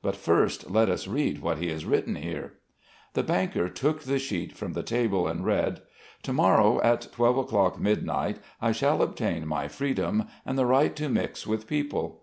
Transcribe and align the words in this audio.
But, 0.00 0.14
first, 0.14 0.70
let 0.70 0.88
us 0.88 1.08
read 1.08 1.40
what 1.40 1.58
he 1.58 1.68
has 1.70 1.84
written 1.84 2.14
here." 2.14 2.52
The 3.14 3.24
banker 3.24 3.68
took 3.68 4.02
the 4.04 4.20
sheet 4.20 4.52
from 4.52 4.74
the 4.74 4.82
table 4.84 5.26
and 5.26 5.44
read: 5.44 5.80
"To 6.22 6.32
morrow 6.32 6.80
at 6.84 7.08
twelve 7.10 7.36
o'clock 7.36 7.80
midnight, 7.80 8.38
I 8.60 8.70
shall 8.70 9.02
obtain 9.02 9.44
my 9.48 9.66
freedom 9.66 10.28
and 10.46 10.56
the 10.56 10.66
right 10.66 10.94
to 10.94 11.08
mix 11.08 11.48
with 11.48 11.66
people. 11.66 12.20